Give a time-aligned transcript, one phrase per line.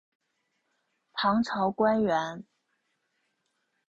[1.13, 2.43] 唐朝官员。